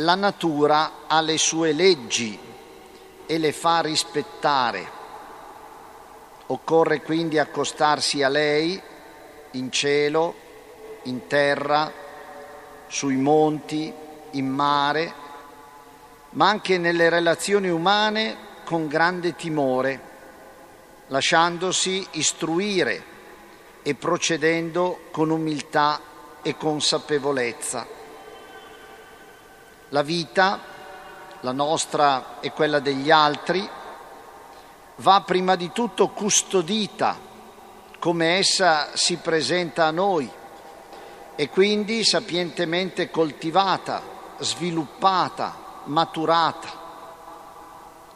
La 0.00 0.14
natura 0.14 0.92
ha 1.06 1.20
le 1.20 1.36
sue 1.36 1.72
leggi 1.72 2.38
e 3.26 3.38
le 3.38 3.52
fa 3.52 3.80
rispettare. 3.80 4.98
Occorre 6.46 7.02
quindi 7.02 7.38
accostarsi 7.38 8.22
a 8.22 8.30
lei 8.30 8.80
in 9.52 9.70
cielo, 9.70 10.34
in 11.02 11.26
terra, 11.26 11.92
sui 12.86 13.16
monti, 13.16 13.92
in 14.30 14.48
mare, 14.48 15.12
ma 16.30 16.48
anche 16.48 16.78
nelle 16.78 17.10
relazioni 17.10 17.68
umane 17.68 18.36
con 18.64 18.86
grande 18.86 19.34
timore, 19.36 20.00
lasciandosi 21.08 22.06
istruire 22.12 23.04
e 23.82 23.94
procedendo 23.94 25.08
con 25.10 25.28
umiltà 25.28 26.00
e 26.40 26.56
consapevolezza. 26.56 27.99
La 29.90 30.02
vita, 30.02 30.58
la 31.40 31.52
nostra 31.52 32.38
e 32.40 32.52
quella 32.52 32.78
degli 32.78 33.10
altri, 33.10 33.68
va 34.96 35.22
prima 35.22 35.56
di 35.56 35.72
tutto 35.72 36.08
custodita 36.08 37.16
come 37.98 38.38
essa 38.38 38.90
si 38.94 39.16
presenta 39.16 39.86
a 39.86 39.90
noi 39.90 40.30
e 41.34 41.48
quindi 41.48 42.04
sapientemente 42.04 43.10
coltivata, 43.10 44.02
sviluppata, 44.38 45.56
maturata. 45.84 46.68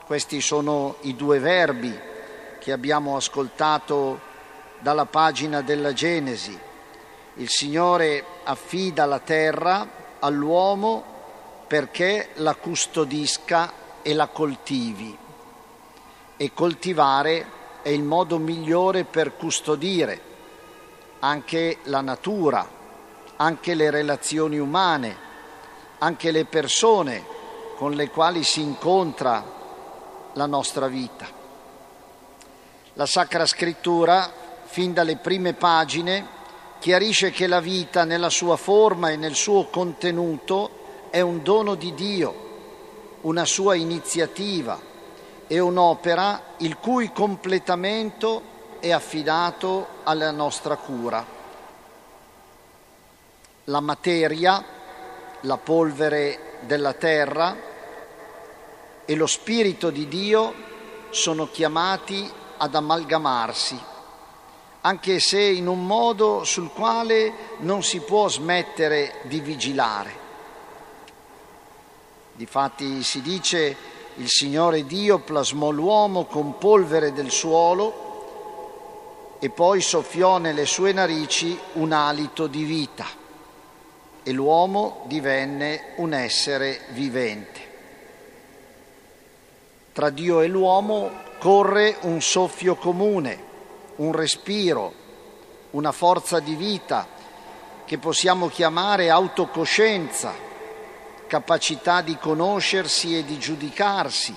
Questi 0.07 0.41
sono 0.41 0.97
i 1.01 1.17
due 1.17 1.39
verbi 1.39 1.99
che 2.61 2.71
abbiamo 2.71 3.17
ascoltato 3.17 4.21
dalla 4.79 5.07
pagina 5.07 5.61
della 5.61 5.93
Genesi. 5.93 6.57
Il 7.35 7.49
Signore 7.49 8.25
affida 8.45 9.07
la 9.07 9.19
terra 9.19 9.89
all'uomo 10.21 11.14
perché 11.67 12.31
la 12.35 12.55
custodisca 12.55 13.73
e 14.03 14.15
la 14.15 14.29
coltivi. 14.29 15.17
E 16.37 16.53
coltivare 16.53 17.47
è 17.83 17.89
il 17.89 18.03
modo 18.03 18.39
migliore 18.39 19.05
per 19.05 19.37
custodire 19.37 20.33
anche 21.21 21.79
la 21.85 22.03
natura, 22.03 22.69
anche 23.37 23.75
le 23.75 23.91
relazioni 23.91 24.59
umane, 24.59 25.17
anche 25.99 26.31
le 26.31 26.45
persone 26.45 27.25
con 27.77 27.93
le 27.93 28.11
quali 28.11 28.45
si 28.45 28.61
incontra 28.61 29.43
la 30.35 30.47
nostra 30.47 30.87
vita. 30.87 31.27
La 32.95 33.07
Sacra 33.07 33.47
Scrittura, 33.47 34.31
fin 34.65 34.93
dalle 34.93 35.17
prime 35.17 35.55
pagine, 35.55 36.27
chiarisce 36.79 37.31
che 37.31 37.47
la 37.47 37.61
vita 37.61 38.05
nella 38.05 38.31
sua 38.31 38.57
forma 38.57 39.09
e 39.09 39.17
nel 39.17 39.35
suo 39.35 39.67
contenuto 39.69 40.83
è 41.15 41.21
un 41.21 41.45
dono 41.45 41.77
di 41.77 41.95
Dio, 41.95 42.35
una 43.21 43.45
sua 43.45 43.77
iniziativa 43.77 44.77
e 45.47 45.61
un'opera 45.61 46.57
il 46.57 46.77
cui 46.79 47.13
completamento 47.13 48.43
è 48.81 48.91
affidato 48.91 49.87
alla 50.03 50.33
nostra 50.33 50.75
cura. 50.75 51.25
La 53.67 53.79
materia, 53.79 54.65
la 55.43 55.57
polvere 55.57 56.57
della 56.63 56.95
terra 56.95 57.57
e 59.05 59.15
lo 59.15 59.29
Spirito 59.29 59.91
di 59.91 60.09
Dio 60.09 60.53
sono 61.11 61.49
chiamati 61.49 62.29
ad 62.57 62.75
amalgamarsi, 62.75 63.79
anche 64.81 65.21
se 65.21 65.41
in 65.41 65.69
un 65.69 65.87
modo 65.87 66.43
sul 66.43 66.73
quale 66.73 67.33
non 67.59 67.85
si 67.85 68.01
può 68.01 68.27
smettere 68.29 69.21
di 69.27 69.39
vigilare. 69.39 70.24
Difatti 72.37 73.05
si 73.05 73.23
dice 73.23 73.77
il 74.17 74.29
Signore 74.29 74.85
Dio 74.87 75.21
plasmò 75.21 75.71
l'uomo 75.71 76.25
con 76.25 76.59
polvere 76.59 77.13
del 77.13 77.31
suolo 77.31 79.37
e 79.39 79.51
poi 79.51 79.81
soffiò 79.81 80.39
nelle 80.39 80.67
sue 80.67 80.93
narici 80.93 81.57
un 81.75 81.93
alito 81.93 82.49
di 82.49 82.65
vita 82.65 83.07
e 84.25 84.33
l'uomo 84.33 85.05
divenne 85.07 85.93
un 85.97 86.13
essere 86.13 86.81
vivente. 86.89 87.61
Tra 89.93 90.11
Dio 90.11 90.41
e 90.41 90.49
l'uomo 90.49 91.11
corre 91.39 91.99
un 92.01 92.21
soffio 92.21 92.75
comune, 92.75 93.43
un 93.97 94.11
respiro, 94.11 94.93
una 95.71 95.93
forza 95.93 96.41
di 96.41 96.57
vita 96.57 97.07
che 97.85 97.99
possiamo 97.99 98.49
chiamare 98.49 99.09
autocoscienza, 99.09 100.54
capacità 101.35 102.01
di 102.01 102.17
conoscersi 102.17 103.19
e 103.19 103.25
di 103.25 103.41
giudicarsi, 103.41 104.33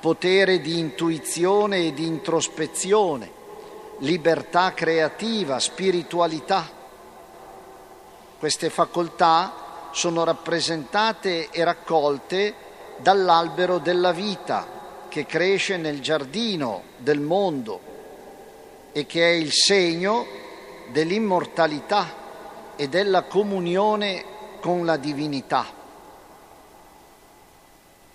potere 0.00 0.60
di 0.60 0.76
intuizione 0.76 1.86
e 1.86 1.94
di 1.94 2.04
introspezione, 2.04 3.30
libertà 3.98 4.74
creativa, 4.74 5.60
spiritualità. 5.60 6.68
Queste 8.40 8.70
facoltà 8.70 9.88
sono 9.92 10.24
rappresentate 10.24 11.48
e 11.48 11.62
raccolte 11.62 12.54
dall'albero 12.96 13.78
della 13.78 14.10
vita, 14.10 15.06
che 15.08 15.26
cresce 15.26 15.76
nel 15.76 16.00
giardino 16.00 16.82
del 16.96 17.20
mondo 17.20 17.80
e 18.90 19.06
che 19.06 19.30
è 19.30 19.32
il 19.32 19.52
segno 19.52 20.26
dell'immortalità 20.88 22.74
e 22.74 22.88
della 22.88 23.22
comunione 23.22 24.24
con 24.60 24.84
la 24.84 24.96
divinità. 24.96 25.78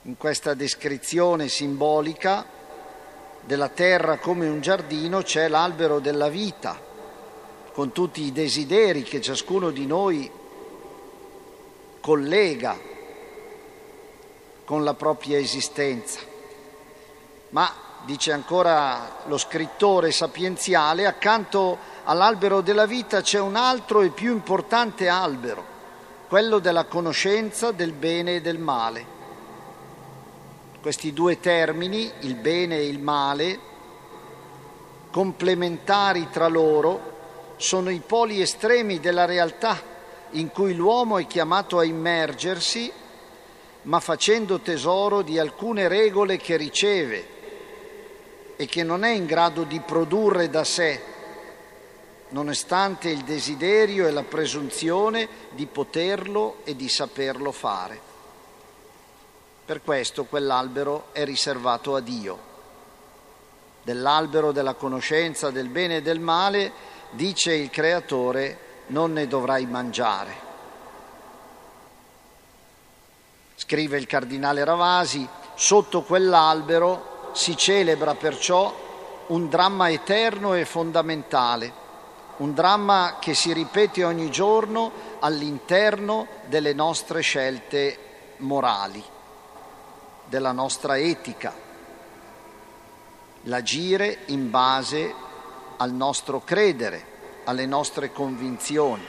In 0.07 0.17
questa 0.17 0.53
descrizione 0.53 1.47
simbolica 1.47 2.45
della 3.41 3.69
terra 3.69 4.19
come 4.19 4.47
un 4.47 4.61
giardino 4.61 5.23
c'è 5.23 5.47
l'albero 5.47 5.97
della 5.97 6.29
vita, 6.29 6.79
con 7.73 7.91
tutti 7.91 8.21
i 8.21 8.31
desideri 8.31 9.01
che 9.01 9.19
ciascuno 9.19 9.71
di 9.71 9.88
noi 9.88 10.29
collega 12.01 12.77
con 14.63 14.83
la 14.83 14.93
propria 14.93 15.39
esistenza. 15.39 16.19
Ma, 17.49 17.73
dice 18.05 18.31
ancora 18.31 19.23
lo 19.25 19.39
scrittore 19.39 20.11
sapienziale, 20.11 21.07
accanto 21.07 21.79
all'albero 22.03 22.61
della 22.61 22.85
vita 22.85 23.22
c'è 23.22 23.39
un 23.39 23.55
altro 23.55 24.01
e 24.01 24.09
più 24.09 24.33
importante 24.33 25.07
albero, 25.07 25.66
quello 26.27 26.59
della 26.59 26.85
conoscenza 26.85 27.72
del 27.72 27.91
bene 27.91 28.35
e 28.35 28.41
del 28.41 28.59
male. 28.59 29.15
Questi 30.85 31.13
due 31.13 31.40
termini, 31.40 32.12
il 32.19 32.35
bene 32.35 32.78
e 32.78 32.85
il 32.85 33.00
male, 33.00 33.59
complementari 35.09 36.29
tra 36.29 36.47
loro, 36.47 37.56
sono 37.56 37.90
i 37.90 38.03
poli 38.06 38.40
estremi 38.40 39.00
della 39.00 39.25
realtà 39.25 39.81
in 40.34 40.51
cui 40.51 40.75
l'uomo 40.75 41.18
è 41.18 41.25
chiamato 41.25 41.79
a 41.79 41.84
immergersi, 41.84 42.91
ma 43.81 44.00
facendo 44.00 44.59
tesoro 44.59 45.23
di 45.23 45.40
alcune 45.40 45.88
regole 45.88 46.38
che 46.38 46.56
riceve 46.56 47.28
e 48.56 48.67
che 48.67 48.84
non 48.84 49.03
è 49.03 49.09
in 49.09 49.25
grado 49.25 49.63
di 49.63 49.79
produrre 49.79 50.52
da 50.52 50.63
sé, 50.63 51.02
nonostante 52.29 53.09
il 53.09 53.23
desiderio 53.23 54.06
e 54.06 54.12
la 54.12 54.22
presunzione 54.22 55.28
di 55.50 55.66
poterlo 55.66 56.57
e 56.63 56.75
di 56.75 56.88
saperlo 56.88 57.52
fare. 57.52 58.04
Per 59.66 59.81
questo 59.81 60.26
quell'albero 60.26 61.08
è 61.12 61.26
riservato 61.26 61.96
a 61.96 62.00
Dio. 62.00 62.53
Dell'albero 63.81 64.52
della 64.52 64.76
conoscenza 64.76 65.50
del 65.50 65.70
bene 65.70 65.98
e 65.98 66.02
del 66.03 66.20
male, 66.20 66.72
dice 67.09 67.56
il 67.56 67.72
Creatore, 67.72 68.59
non 68.88 69.14
ne 69.14 69.28
dovrai 69.28 69.66
mangiare. 69.66 70.35
Scrive 73.56 73.97
il 73.97 74.06
cardinale 74.06 74.64
Ravasi, 74.64 75.28
sotto 75.56 76.03
quell'albero 76.03 77.32
si 77.34 77.58
celebra 77.58 78.14
perciò 78.14 78.72
un 79.28 79.50
dramma 79.50 79.90
eterno 79.90 80.53
e 80.53 80.66
fondamentale, 80.66 81.73
un 82.38 82.53
dramma 82.53 83.18
che 83.20 83.34
si 83.34 83.52
ripete 83.52 84.03
ogni 84.03 84.29
giorno 84.29 84.91
all'interno 85.22 86.28
delle 86.46 86.73
nostre 86.73 87.22
scelte 87.22 87.97
morali, 88.38 89.03
della 90.25 90.51
nostra 90.51 90.97
etica, 90.97 91.53
l'agire 93.43 94.19
in 94.27 94.49
base 94.49 95.13
al 95.77 95.91
nostro 95.91 96.41
credere, 96.43 97.13
alle 97.45 97.66
nostre 97.66 98.11
convinzioni. 98.11 99.05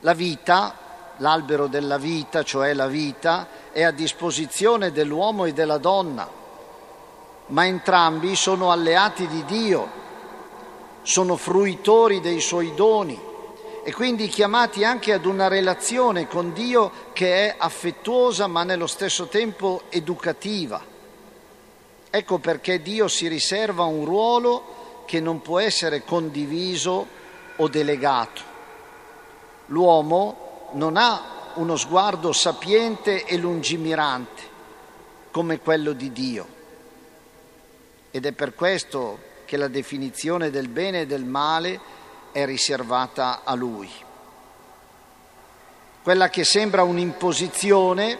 La 0.00 0.14
vita, 0.14 0.74
l'albero 1.18 1.66
della 1.66 1.98
vita, 1.98 2.42
cioè 2.42 2.72
la 2.74 2.86
vita, 2.86 3.48
è 3.70 3.82
a 3.82 3.90
disposizione 3.90 4.92
dell'uomo 4.92 5.44
e 5.44 5.52
della 5.52 5.78
donna, 5.78 6.28
ma 7.46 7.66
entrambi 7.66 8.34
sono 8.34 8.70
alleati 8.70 9.26
di 9.28 9.44
Dio, 9.44 10.00
sono 11.02 11.36
fruitori 11.36 12.20
dei 12.20 12.40
suoi 12.40 12.74
doni 12.74 13.30
e 13.84 13.92
quindi 13.92 14.28
chiamati 14.28 14.84
anche 14.84 15.12
ad 15.12 15.24
una 15.24 15.48
relazione 15.48 16.28
con 16.28 16.52
Dio 16.52 17.10
che 17.12 17.48
è 17.48 17.54
affettuosa 17.58 18.46
ma 18.46 18.62
nello 18.62 18.86
stesso 18.86 19.26
tempo 19.26 19.82
educativa. 19.88 20.80
Ecco 22.08 22.38
perché 22.38 22.80
Dio 22.80 23.08
si 23.08 23.26
riserva 23.26 23.84
un 23.84 24.04
ruolo 24.04 25.02
che 25.06 25.18
non 25.18 25.42
può 25.42 25.58
essere 25.58 26.04
condiviso 26.04 27.06
o 27.56 27.68
delegato. 27.68 28.42
L'uomo 29.66 30.70
non 30.72 30.96
ha 30.96 31.50
uno 31.54 31.76
sguardo 31.76 32.32
sapiente 32.32 33.24
e 33.24 33.36
lungimirante 33.36 34.42
come 35.32 35.58
quello 35.58 35.92
di 35.92 36.12
Dio. 36.12 36.46
Ed 38.10 38.26
è 38.26 38.32
per 38.32 38.54
questo 38.54 39.30
che 39.44 39.56
la 39.56 39.68
definizione 39.68 40.50
del 40.50 40.68
bene 40.68 41.00
e 41.00 41.06
del 41.06 41.24
male 41.24 41.80
è 42.32 42.44
riservata 42.44 43.42
a 43.44 43.54
Lui. 43.54 43.90
Quella 46.02 46.28
che 46.30 46.44
sembra 46.44 46.82
un'imposizione 46.82 48.18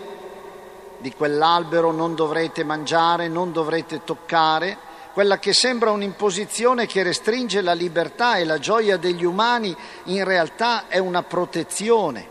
di 0.99 1.12
quell'albero 1.12 1.91
non 1.91 2.14
dovrete 2.14 2.62
mangiare, 2.62 3.26
non 3.26 3.50
dovrete 3.50 4.05
toccare, 4.05 4.91
quella 5.12 5.38
che 5.38 5.53
sembra 5.53 5.91
un'imposizione 5.91 6.87
che 6.87 7.03
restringe 7.03 7.61
la 7.61 7.75
libertà 7.75 8.37
e 8.37 8.44
la 8.44 8.59
gioia 8.59 8.97
degli 8.97 9.25
umani, 9.25 9.76
in 10.05 10.25
realtà 10.25 10.88
è 10.88 10.99
una 10.99 11.23
protezione, 11.23 12.26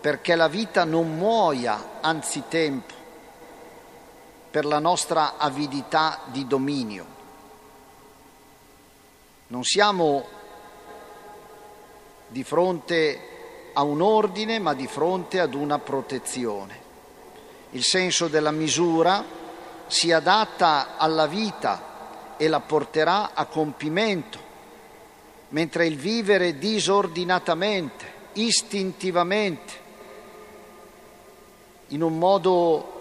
perché 0.00 0.34
la 0.34 0.48
vita 0.48 0.84
non 0.84 1.16
muoia 1.16 2.00
anzitempo 2.00 2.94
per 4.50 4.64
la 4.64 4.78
nostra 4.78 5.34
avidità 5.36 6.20
di 6.26 6.46
dominio. 6.46 7.06
Non 9.48 9.62
siamo 9.62 10.24
di 12.28 12.44
fronte 12.44 13.20
a 13.72 13.82
un 13.82 14.00
ordine, 14.00 14.58
ma 14.58 14.74
di 14.74 14.86
fronte 14.86 15.40
ad 15.40 15.54
una 15.54 15.78
protezione. 15.78 16.84
Il 17.70 17.84
senso 17.84 18.28
della 18.28 18.50
misura 18.50 19.24
si 19.86 20.12
adatta 20.12 20.96
alla 20.96 21.26
vita 21.26 22.34
e 22.36 22.48
la 22.48 22.60
porterà 22.60 23.34
a 23.34 23.44
compimento, 23.46 24.38
mentre 25.50 25.86
il 25.86 25.96
vivere 25.96 26.58
disordinatamente, 26.58 28.04
istintivamente, 28.34 29.84
in 31.88 32.02
un 32.02 32.18
modo 32.18 32.94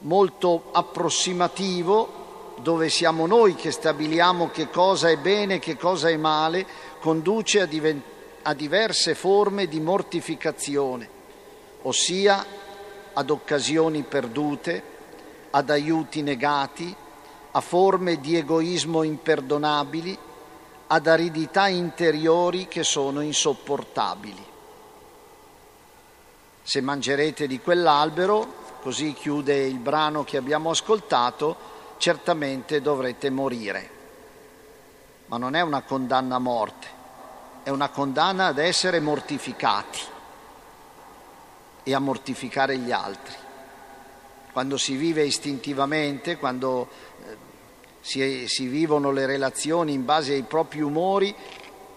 molto 0.00 0.68
approssimativo, 0.72 2.18
dove 2.62 2.88
siamo 2.88 3.26
noi 3.26 3.54
che 3.54 3.70
stabiliamo 3.70 4.50
che 4.50 4.68
cosa 4.68 5.08
è 5.08 5.16
bene 5.16 5.54
e 5.54 5.58
che 5.58 5.76
cosa 5.76 6.08
è 6.08 6.16
male, 6.16 6.66
conduce 7.00 7.60
a, 7.60 7.66
diven- 7.66 8.02
a 8.42 8.54
diverse 8.54 9.14
forme 9.14 9.66
di 9.66 9.80
mortificazione, 9.80 11.08
ossia 11.82 12.44
ad 13.12 13.30
occasioni 13.30 14.02
perdute, 14.02 14.82
ad 15.50 15.70
aiuti 15.70 16.22
negati, 16.22 16.94
a 17.52 17.60
forme 17.60 18.20
di 18.20 18.36
egoismo 18.36 19.02
imperdonabili, 19.02 20.16
ad 20.86 21.06
aridità 21.06 21.66
interiori 21.68 22.68
che 22.68 22.84
sono 22.84 23.20
insopportabili. 23.20 24.44
Se 26.62 26.80
mangerete 26.80 27.46
di 27.46 27.58
quell'albero, 27.58 28.58
così 28.82 29.12
chiude 29.12 29.66
il 29.66 29.78
brano 29.78 30.22
che 30.22 30.36
abbiamo 30.36 30.70
ascoltato, 30.70 31.56
certamente 31.96 32.80
dovrete 32.80 33.30
morire. 33.30 33.99
Ma 35.30 35.36
non 35.36 35.54
è 35.54 35.60
una 35.60 35.82
condanna 35.82 36.34
a 36.34 36.40
morte, 36.40 36.88
è 37.62 37.70
una 37.70 37.88
condanna 37.88 38.46
ad 38.46 38.58
essere 38.58 38.98
mortificati 38.98 40.00
e 41.84 41.94
a 41.94 42.00
mortificare 42.00 42.76
gli 42.78 42.90
altri. 42.90 43.34
Quando 44.50 44.76
si 44.76 44.96
vive 44.96 45.22
istintivamente, 45.22 46.36
quando 46.36 46.88
eh, 47.24 47.36
si, 48.00 48.48
si 48.48 48.66
vivono 48.66 49.12
le 49.12 49.24
relazioni 49.26 49.92
in 49.92 50.04
base 50.04 50.32
ai 50.32 50.42
propri 50.42 50.80
umori, 50.80 51.32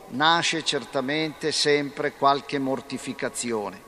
nasce 0.09 0.63
certamente 0.63 1.51
sempre 1.51 2.13
qualche 2.13 2.59
mortificazione 2.59 3.81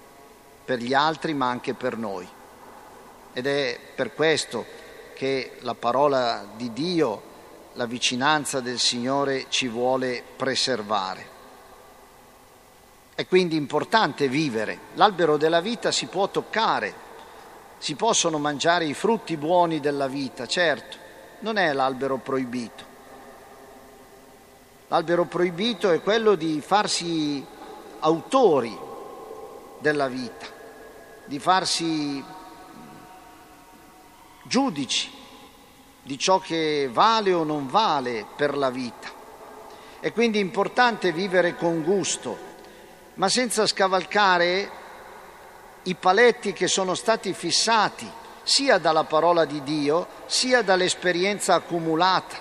per 0.65 0.79
gli 0.79 0.95
altri 0.95 1.35
ma 1.35 1.47
anche 1.47 1.75
per 1.75 1.97
noi. 1.97 2.27
Ed 3.33 3.45
è 3.45 3.79
per 3.93 4.15
questo 4.15 4.65
che 5.13 5.57
la 5.59 5.75
parola 5.75 6.47
di 6.55 6.73
Dio, 6.73 7.33
la 7.75 7.85
vicinanza 7.85 8.61
del 8.61 8.79
Signore 8.79 9.47
ci 9.49 9.67
vuole 9.67 10.23
preservare. 10.35 11.33
È 13.13 13.27
quindi 13.27 13.55
importante 13.55 14.27
vivere. 14.27 14.79
L'albero 14.93 15.37
della 15.37 15.59
vita 15.61 15.91
si 15.91 16.05
può 16.07 16.29
toccare, 16.29 16.93
si 17.77 17.95
possono 17.95 18.37
mangiare 18.37 18.85
i 18.85 18.93
frutti 18.93 19.35
buoni 19.35 19.79
della 19.79 20.07
vita, 20.07 20.47
certo, 20.47 20.97
non 21.39 21.57
è 21.57 21.71
l'albero 21.73 22.17
proibito. 22.17 22.93
L'albero 24.87 25.25
proibito 25.25 25.91
è 25.91 26.01
quello 26.01 26.35
di 26.35 26.61
farsi 26.61 27.45
autori 27.99 28.77
della 29.79 30.07
vita, 30.07 30.45
di 31.25 31.39
farsi 31.39 32.23
giudici 34.43 35.14
di 36.05 36.19
ciò 36.19 36.37
che 36.39 36.87
vale 36.91 37.33
o 37.33 37.43
non 37.43 37.67
vale 37.67 38.27
per 38.35 38.55
la 38.55 38.69
vita. 38.69 39.11
È 39.99 40.11
quindi 40.13 40.37
importante 40.37 41.11
vivere 41.11 41.55
con 41.55 41.81
gusto, 41.81 42.37
ma 43.15 43.27
senza 43.27 43.65
scavalcare 43.65 44.69
i 45.81 45.95
paletti 45.95 46.53
che 46.53 46.67
sono 46.67 46.93
stati 46.93 47.33
fissati 47.33 48.07
sia 48.43 48.77
dalla 48.77 49.05
parola 49.05 49.45
di 49.45 49.63
Dio 49.63 50.07
sia 50.27 50.61
dall'esperienza 50.61 51.55
accumulata. 51.55 52.37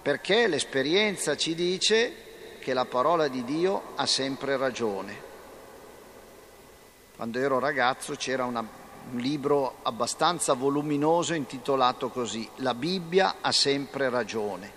Perché 0.00 0.46
l'esperienza 0.46 1.36
ci 1.36 1.56
dice 1.56 2.58
che 2.60 2.72
la 2.72 2.84
parola 2.84 3.26
di 3.26 3.42
Dio 3.42 3.94
ha 3.96 4.06
sempre 4.06 4.56
ragione. 4.56 5.26
Quando 7.16 7.40
ero 7.40 7.58
ragazzo 7.58 8.14
c'era 8.14 8.44
una 8.44 8.77
un 9.10 9.18
libro 9.18 9.76
abbastanza 9.82 10.52
voluminoso 10.52 11.34
intitolato 11.34 12.10
così 12.10 12.48
La 12.56 12.74
Bibbia 12.74 13.36
ha 13.40 13.52
sempre 13.52 14.10
ragione. 14.10 14.76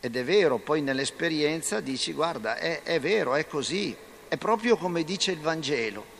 Ed 0.00 0.16
è 0.16 0.24
vero, 0.24 0.58
poi 0.58 0.80
nell'esperienza 0.80 1.80
dici 1.80 2.12
guarda, 2.12 2.56
è, 2.56 2.82
è 2.82 3.00
vero, 3.00 3.34
è 3.34 3.46
così, 3.46 3.94
è 4.28 4.36
proprio 4.36 4.76
come 4.76 5.04
dice 5.04 5.32
il 5.32 5.40
Vangelo. 5.40 6.18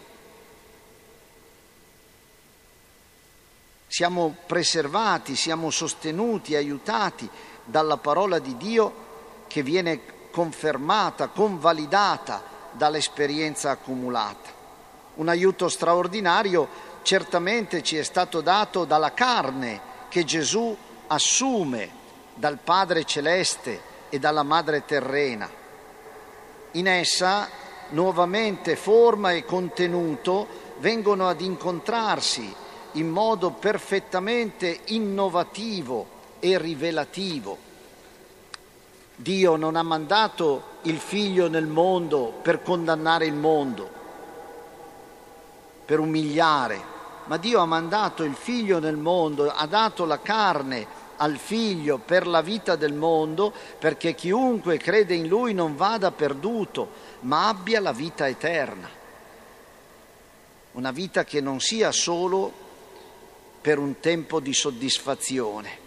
Siamo 3.86 4.36
preservati, 4.46 5.34
siamo 5.34 5.70
sostenuti, 5.70 6.54
aiutati 6.54 7.28
dalla 7.64 7.96
parola 7.96 8.38
di 8.38 8.56
Dio 8.56 9.08
che 9.46 9.62
viene 9.62 10.28
confermata, 10.30 11.28
convalidata 11.28 12.42
dall'esperienza 12.72 13.70
accumulata. 13.70 14.59
Un 15.14 15.28
aiuto 15.28 15.68
straordinario 15.68 16.68
certamente 17.02 17.82
ci 17.82 17.96
è 17.96 18.02
stato 18.02 18.40
dato 18.40 18.84
dalla 18.84 19.12
carne 19.12 19.80
che 20.08 20.24
Gesù 20.24 20.76
assume 21.06 21.90
dal 22.34 22.58
Padre 22.62 23.04
celeste 23.04 23.80
e 24.08 24.18
dalla 24.18 24.42
Madre 24.42 24.84
terrena. 24.84 25.48
In 26.72 26.86
essa 26.86 27.48
nuovamente 27.90 28.76
forma 28.76 29.32
e 29.32 29.44
contenuto 29.44 30.46
vengono 30.78 31.28
ad 31.28 31.40
incontrarsi 31.40 32.54
in 32.92 33.08
modo 33.08 33.50
perfettamente 33.50 34.80
innovativo 34.86 36.18
e 36.40 36.58
rivelativo. 36.58 37.68
Dio 39.14 39.56
non 39.56 39.76
ha 39.76 39.82
mandato 39.82 40.78
il 40.82 40.98
figlio 40.98 41.48
nel 41.48 41.66
mondo 41.66 42.32
per 42.40 42.62
condannare 42.62 43.26
il 43.26 43.34
mondo, 43.34 43.90
per 45.90 45.98
umiliare, 45.98 46.80
ma 47.24 47.36
Dio 47.36 47.58
ha 47.58 47.66
mandato 47.66 48.22
il 48.22 48.36
figlio 48.36 48.78
nel 48.78 48.96
mondo, 48.96 49.50
ha 49.50 49.66
dato 49.66 50.04
la 50.04 50.20
carne 50.20 50.86
al 51.16 51.36
figlio 51.36 51.98
per 51.98 52.28
la 52.28 52.42
vita 52.42 52.76
del 52.76 52.92
mondo, 52.92 53.52
perché 53.76 54.14
chiunque 54.14 54.78
crede 54.78 55.14
in 55.14 55.26
lui 55.26 55.52
non 55.52 55.74
vada 55.74 56.12
perduto, 56.12 56.92
ma 57.22 57.48
abbia 57.48 57.80
la 57.80 57.90
vita 57.90 58.28
eterna. 58.28 58.88
Una 60.74 60.92
vita 60.92 61.24
che 61.24 61.40
non 61.40 61.58
sia 61.58 61.90
solo 61.90 62.52
per 63.60 63.80
un 63.80 63.98
tempo 63.98 64.38
di 64.38 64.54
soddisfazione, 64.54 65.78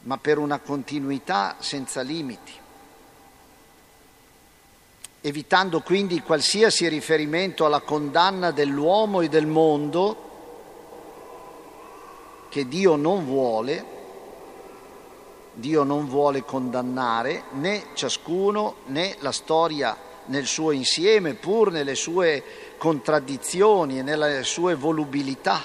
ma 0.00 0.18
per 0.18 0.36
una 0.36 0.58
continuità 0.58 1.56
senza 1.60 2.02
limiti 2.02 2.52
evitando 5.20 5.80
quindi 5.80 6.22
qualsiasi 6.22 6.88
riferimento 6.88 7.64
alla 7.64 7.80
condanna 7.80 8.52
dell'uomo 8.52 9.20
e 9.20 9.28
del 9.28 9.46
mondo 9.46 10.26
che 12.48 12.68
Dio 12.68 12.94
non 12.96 13.24
vuole, 13.24 13.96
Dio 15.54 15.82
non 15.82 16.08
vuole 16.08 16.44
condannare 16.44 17.44
né 17.52 17.86
ciascuno 17.94 18.76
né 18.86 19.16
la 19.18 19.32
storia 19.32 19.96
nel 20.26 20.46
suo 20.46 20.70
insieme, 20.70 21.34
pur 21.34 21.72
nelle 21.72 21.94
sue 21.94 22.42
contraddizioni 22.78 23.98
e 23.98 24.02
nelle 24.02 24.44
sue 24.44 24.76
volubilità, 24.76 25.62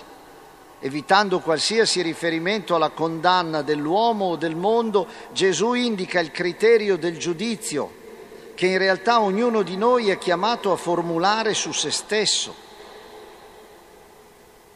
evitando 0.80 1.40
qualsiasi 1.40 2.02
riferimento 2.02 2.74
alla 2.74 2.90
condanna 2.90 3.62
dell'uomo 3.62 4.26
o 4.26 4.36
del 4.36 4.56
mondo, 4.56 5.08
Gesù 5.32 5.74
indica 5.74 6.20
il 6.20 6.32
criterio 6.32 6.98
del 6.98 7.18
giudizio 7.18 8.02
che 8.56 8.68
in 8.68 8.78
realtà 8.78 9.22
ognuno 9.22 9.64
di 9.64 9.78
noi 9.78 10.10
è 10.10 10.18
chiamato 10.18 10.72
a 10.72 10.78
formulare 10.78 11.54
su 11.54 11.72
se 11.72 11.92
stesso. 11.92 12.56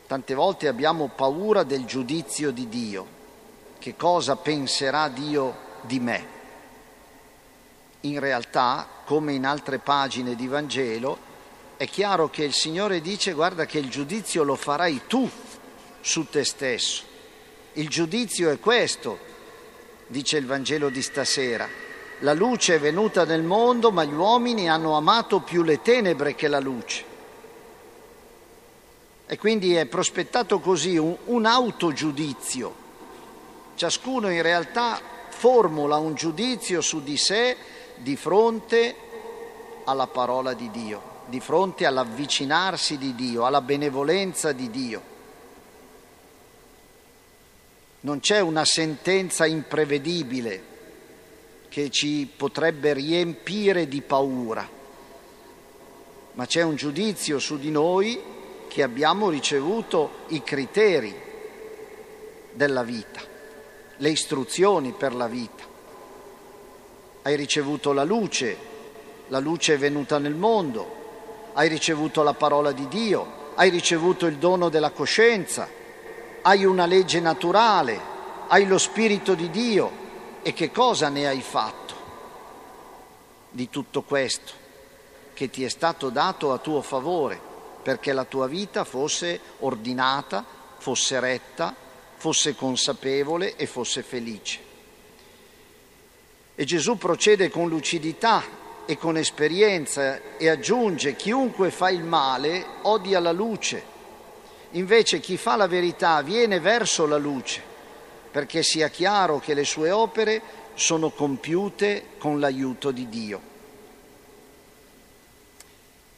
Tante 0.08 0.34
volte 0.34 0.68
abbiamo 0.68 1.12
paura 1.14 1.64
del 1.64 1.86
giudizio 1.86 2.52
di 2.52 2.70
Dio. 2.70 3.16
Che 3.78 3.96
cosa 3.96 4.36
penserà 4.36 5.10
Dio 5.10 5.56
di 5.82 6.00
me? 6.00 6.36
In 8.02 8.20
realtà, 8.20 8.88
come 9.06 9.34
in 9.34 9.46
altre 9.46 9.80
pagine 9.80 10.36
di 10.36 10.48
Vangelo, 10.48 11.26
è 11.78 11.88
chiaro 11.88 12.30
che 12.30 12.44
il 12.44 12.54
Signore 12.54 13.02
dice 13.02 13.34
guarda 13.34 13.66
che 13.66 13.78
il 13.78 13.90
giudizio 13.90 14.44
lo 14.44 14.56
farai 14.56 15.02
tu 15.08 15.30
su 16.02 16.28
te 16.30 16.44
stesso. 16.44 17.04
Il 17.74 17.90
giudizio 17.90 18.50
è 18.50 18.60
questo, 18.60 19.20
dice 20.08 20.38
il 20.38 20.48
Vangelo 20.48 20.90
di 20.90 21.02
stasera. 21.02 21.87
La 22.22 22.34
luce 22.34 22.76
è 22.76 22.80
venuta 22.80 23.26
nel 23.26 23.44
mondo, 23.44 23.92
ma 23.92 24.04
gli 24.04 24.14
uomini 24.14 24.68
hanno 24.68 24.96
amato 24.96 25.42
più 25.42 25.62
le 25.62 25.84
tenebre 25.84 26.34
che 26.34 26.48
la 26.48 26.60
luce. 26.60 27.04
E 29.28 29.38
quindi 29.38 29.76
è 29.76 29.86
prospettato 29.86 30.60
così 30.60 30.98
un, 30.98 31.16
un 31.26 31.46
autogiudizio. 31.46 32.86
Ciascuno 33.76 34.32
in 34.32 34.42
realtà 34.42 35.00
formula 35.30 35.98
un 35.98 36.16
giudizio 36.16 36.82
su 36.82 37.04
di 37.04 37.18
sé 37.18 37.56
di 37.98 38.16
fronte 38.16 38.96
alla 39.84 40.08
parola 40.08 40.54
di 40.54 40.72
Dio, 40.72 41.02
di 41.28 41.40
fronte 41.40 41.86
all'avvicinarsi 41.86 42.98
di 42.98 43.14
Dio, 43.14 43.46
alla 43.46 43.62
benevolenza 43.62 44.54
di 44.54 44.72
Dio. 44.72 45.16
Non 48.00 48.20
c'è 48.20 48.40
una 48.40 48.66
sentenza 48.66 49.46
imprevedibile 49.46 50.76
che 51.78 51.92
ci 51.92 52.28
potrebbe 52.36 52.92
riempire 52.92 53.88
di 53.88 54.02
paura, 54.02 54.68
ma 56.34 56.46
c'è 56.48 56.64
un 56.64 56.76
giudizio 56.76 57.38
su 57.38 57.60
di 57.60 57.70
noi 57.70 58.20
che 58.68 58.82
abbiamo 58.82 59.30
ricevuto 59.30 60.10
i 60.30 60.42
criteri 60.42 61.16
della 62.52 62.82
vita, 62.82 63.22
le 63.96 64.10
istruzioni 64.10 64.92
per 64.94 65.14
la 65.14 65.28
vita. 65.28 65.66
Hai 67.22 67.36
ricevuto 67.36 67.94
la 67.94 68.04
luce, 68.04 68.58
la 69.28 69.38
luce 69.38 69.76
è 69.76 69.78
venuta 69.78 70.18
nel 70.18 70.34
mondo, 70.34 71.52
hai 71.54 71.70
ricevuto 71.70 72.24
la 72.24 72.34
parola 72.34 72.72
di 72.72 72.88
Dio, 72.88 73.52
hai 73.54 73.70
ricevuto 73.70 74.26
il 74.26 74.38
dono 74.38 74.70
della 74.70 74.90
coscienza, 74.90 75.70
hai 76.42 76.66
una 76.66 76.88
legge 76.88 77.20
naturale, 77.20 78.02
hai 78.48 78.66
lo 78.66 78.80
Spirito 78.80 79.36
di 79.36 79.52
Dio, 79.52 80.06
e 80.48 80.54
che 80.54 80.72
cosa 80.72 81.10
ne 81.10 81.28
hai 81.28 81.42
fatto 81.42 81.94
di 83.50 83.70
tutto 83.70 84.04
questo 84.04 84.54
che 85.34 85.50
ti 85.50 85.66
è 85.66 85.68
stato 85.68 86.10
dato 86.10 86.54
a 86.54 86.58
tuo 86.58 86.82
favore? 86.82 87.38
Perché 87.84 88.14
la 88.14 88.24
tua 88.24 88.48
vita 88.48 88.86
fosse 88.86 89.42
ordinata, 89.60 90.46
fosse 90.78 91.20
retta, 91.20 91.76
fosse 92.16 92.56
consapevole 92.56 93.58
e 93.58 93.66
fosse 93.66 94.04
felice? 94.04 94.60
E 96.56 96.64
Gesù 96.64 96.98
procede 96.98 97.50
con 97.50 97.68
lucidità 97.68 98.42
e 98.86 98.98
con 98.98 99.18
esperienza 99.18 100.38
e 100.38 100.48
aggiunge 100.48 101.18
chiunque 101.18 101.72
fa 101.72 101.90
il 101.90 102.06
male 102.06 102.66
odia 102.84 103.20
la 103.20 103.34
luce, 103.34 103.84
invece 104.72 105.20
chi 105.20 105.36
fa 105.36 105.58
la 105.58 105.68
verità 105.68 106.22
viene 106.22 106.62
verso 106.62 107.06
la 107.06 107.18
luce 107.18 107.76
perché 108.38 108.62
sia 108.62 108.90
chiaro 108.90 109.40
che 109.40 109.56
le 109.56 109.64
sue 109.64 109.90
opere 109.90 110.40
sono 110.76 111.10
compiute 111.10 112.10
con 112.20 112.40
l'aiuto 112.40 112.92
di 112.92 113.10
Dio. 113.10 113.42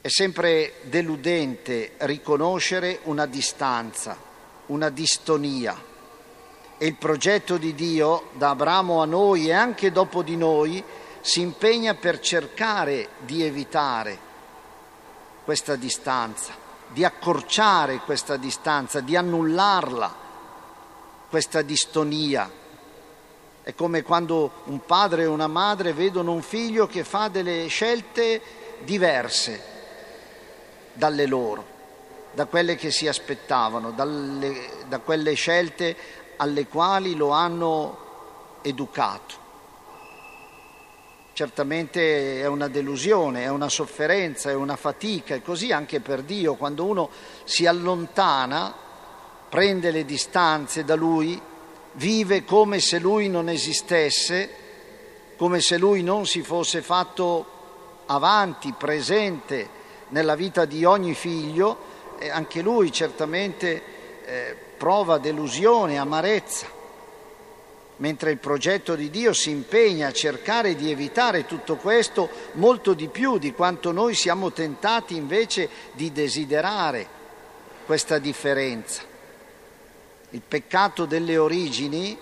È 0.02 0.10
sempre 0.10 0.82
deludente 0.82 1.94
riconoscere 2.00 3.00
una 3.04 3.26
distanza, 3.26 4.18
una 4.66 4.90
distonia 4.90 5.82
e 6.78 6.86
il 6.88 6.96
progetto 6.96 7.56
di 7.56 7.74
Dio 7.74 8.32
da 8.34 8.50
Abramo 8.50 9.02
a 9.02 9.06
noi 9.06 9.48
e 9.48 9.54
anche 9.54 9.90
dopo 9.90 10.22
di 10.22 10.36
noi 10.36 10.84
si 11.22 11.40
impegna 11.40 11.94
per 11.94 12.20
cercare 12.20 13.12
di 13.20 13.44
evitare 13.44 14.20
questa 15.46 15.78
distanza, 15.78 16.52
di 16.90 17.06
accorciare 17.06 18.00
questa 18.00 18.36
distanza, 18.36 19.00
di 19.00 19.16
annullarla 19.16 20.28
questa 21.30 21.62
distonia. 21.62 22.52
È 23.62 23.74
come 23.76 24.02
quando 24.02 24.52
un 24.66 24.84
padre 24.86 25.24
e 25.24 25.28
una 25.28 25.48
madre 25.48 25.94
vedono 25.94 26.32
un 26.32 26.42
figlio 26.42 26.88
che 26.88 27.04
fa 27.04 27.28
delle 27.28 27.68
scelte 27.68 28.42
diverse 28.80 29.78
dalle 30.94 31.28
loro, 31.28 31.66
da 32.34 32.46
quelle 32.46 32.76
che 32.76 32.90
si 32.90 33.08
aspettavano, 33.08 33.92
dalle, 33.92 34.70
da 34.88 35.00
quelle 35.00 35.34
scelte 35.34 35.96
alle 36.38 36.66
quali 36.68 37.16
lo 37.16 37.30
hanno 37.30 38.08
educato. 38.62 39.48
Certamente 41.34 42.42
è 42.42 42.48
una 42.48 42.68
delusione, 42.68 43.44
è 43.44 43.50
una 43.50 43.70
sofferenza, 43.70 44.50
è 44.50 44.56
una 44.56 44.76
fatica 44.76 45.36
e 45.36 45.42
così 45.42 45.72
anche 45.72 46.02
per 46.02 46.24
Dio 46.24 46.56
quando 46.56 46.84
uno 46.84 47.10
si 47.44 47.66
allontana 47.66 48.88
prende 49.50 49.92
le 49.92 50.06
distanze 50.06 50.84
da 50.84 50.96
lui, 50.96 51.42
vive 51.94 52.46
come 52.46 52.80
se 52.80 53.00
lui 53.00 53.28
non 53.28 53.50
esistesse, 53.50 54.50
come 55.36 55.60
se 55.60 55.78
lui 55.78 56.04
non 56.04 56.26
si 56.26 56.42
fosse 56.42 56.82
fatto 56.82 57.58
avanti, 58.06 58.74
presente 58.78 59.78
nella 60.10 60.36
vita 60.36 60.66
di 60.66 60.86
ogni 60.86 61.14
figlio, 61.14 61.88
e 62.20 62.30
anche 62.30 62.62
lui 62.62 62.92
certamente 62.92 63.82
eh, 64.26 64.56
prova 64.78 65.18
delusione, 65.18 65.98
amarezza 65.98 66.78
mentre 68.00 68.32
il 68.32 68.38
progetto 68.38 68.96
di 68.96 69.10
Dio 69.10 69.34
si 69.34 69.50
impegna 69.50 70.08
a 70.08 70.14
cercare 70.14 70.76
di 70.76 70.92
evitare 70.92 71.46
tutto 71.46 71.76
questo 71.76 72.30
molto 72.54 72.94
di 72.94 73.08
più 73.08 73.38
di 73.38 73.54
quanto 73.54 73.92
noi 73.92 74.14
siamo 74.14 74.52
tentati 74.52 75.16
invece 75.16 75.70
di 75.94 76.12
desiderare 76.12 77.08
questa 77.86 78.18
differenza. 78.18 79.09
Il 80.32 80.42
peccato 80.42 81.06
delle 81.06 81.38
origini 81.38 82.18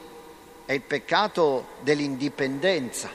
è 0.66 0.72
il 0.72 0.82
peccato 0.82 1.68
dell'indipendenza. 1.82 3.10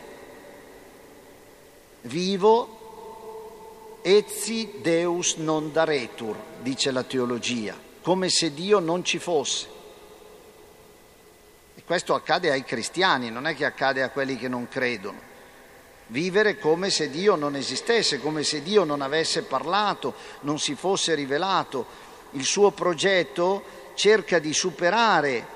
Vivo 2.03 4.01
etsi 4.03 4.75
Deus 4.83 5.37
non 5.37 5.73
daretur, 5.73 6.37
dice 6.61 6.91
la 6.91 7.05
teologia, 7.05 7.79
come 8.03 8.29
se 8.29 8.53
Dio 8.53 8.81
non 8.81 9.05
ci 9.05 9.19
fosse. 9.19 9.69
E 11.75 11.83
questo 11.85 12.15
accade 12.15 12.51
ai 12.51 12.65
cristiani, 12.65 13.31
non 13.31 13.47
è 13.47 13.55
che 13.55 13.65
accade 13.65 14.03
a 14.03 14.11
quelli 14.11 14.37
che 14.37 14.49
non 14.49 14.69
credono. 14.69 15.31
Vivere 16.09 16.59
come 16.59 16.91
se 16.91 17.09
Dio 17.09 17.37
non 17.37 17.57
esistesse, 17.57 18.21
come 18.21 18.43
se 18.43 18.63
Dio 18.63 18.85
non 18.85 19.01
avesse 19.01 19.45
parlato, 19.45 20.15
non 20.41 20.59
si 20.59 20.75
fosse 20.75 21.15
rivelato. 21.15 21.87
Il 22.33 22.45
suo 22.45 22.73
progetto 22.73 23.81
cerca 23.95 24.39
di 24.39 24.53
superare 24.53 25.47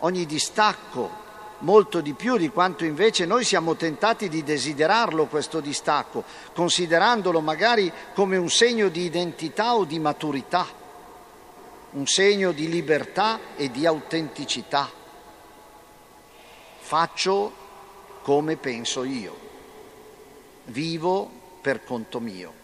ogni 0.00 0.26
distacco 0.26 1.22
molto 1.64 2.00
di 2.00 2.12
più 2.12 2.36
di 2.36 2.50
quanto 2.50 2.84
invece 2.84 3.24
noi 3.26 3.44
siamo 3.44 3.74
tentati 3.74 4.28
di 4.28 4.42
desiderarlo 4.42 5.26
questo 5.26 5.60
distacco, 5.60 6.24
considerandolo 6.52 7.40
magari 7.40 7.90
come 8.14 8.36
un 8.36 8.50
segno 8.50 8.88
di 8.88 9.04
identità 9.04 9.74
o 9.74 9.84
di 9.84 9.98
maturità, 9.98 10.66
un 11.92 12.06
segno 12.06 12.52
di 12.52 12.68
libertà 12.68 13.38
e 13.56 13.70
di 13.70 13.86
autenticità. 13.86 14.90
Faccio 16.78 17.62
come 18.22 18.56
penso 18.56 19.04
io, 19.04 19.36
vivo 20.64 21.30
per 21.60 21.82
conto 21.82 22.20
mio. 22.20 22.63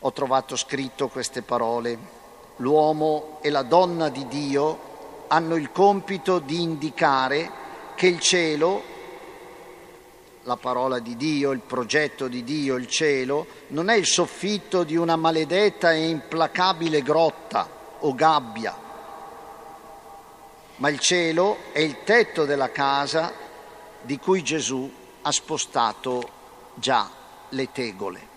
Ho 0.00 0.12
trovato 0.12 0.56
scritto 0.56 1.08
queste 1.08 1.42
parole. 1.42 1.98
L'uomo 2.56 3.38
e 3.40 3.50
la 3.50 3.62
donna 3.62 4.08
di 4.08 4.26
Dio 4.28 5.24
hanno 5.28 5.56
il 5.56 5.72
compito 5.72 6.38
di 6.38 6.62
indicare 6.62 7.50
che 7.94 8.06
il 8.06 8.20
cielo, 8.20 8.82
la 10.42 10.56
parola 10.56 10.98
di 10.98 11.16
Dio, 11.16 11.50
il 11.50 11.60
progetto 11.60 12.28
di 12.28 12.44
Dio, 12.44 12.76
il 12.76 12.86
cielo, 12.86 13.46
non 13.68 13.88
è 13.88 13.94
il 13.94 14.06
soffitto 14.06 14.84
di 14.84 14.96
una 14.96 15.16
maledetta 15.16 15.92
e 15.92 16.08
implacabile 16.08 17.02
grotta 17.02 17.68
o 18.00 18.14
gabbia, 18.14 18.76
ma 20.76 20.88
il 20.88 20.98
cielo 20.98 21.56
è 21.72 21.80
il 21.80 22.04
tetto 22.04 22.44
della 22.44 22.70
casa 22.70 23.32
di 24.02 24.18
cui 24.18 24.42
Gesù 24.42 24.90
ha 25.22 25.32
spostato 25.32 26.28
già 26.74 27.10
le 27.48 27.72
tegole. 27.72 28.34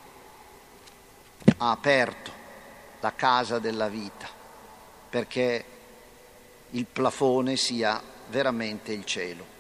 Ha 1.58 1.72
aperto 1.72 2.32
la 3.00 3.14
casa 3.14 3.60
della 3.60 3.88
vita 3.88 4.28
perché 5.10 5.66
il 6.72 6.86
plafone 6.86 7.56
sia 7.56 8.02
veramente 8.28 8.92
il 8.92 9.06
cielo. 9.06 9.58